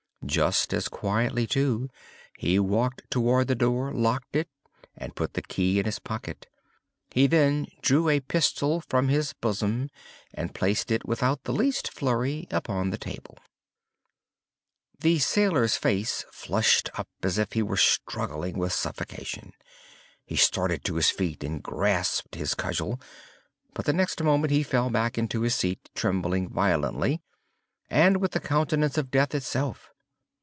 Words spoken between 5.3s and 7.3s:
the key in his pocket. He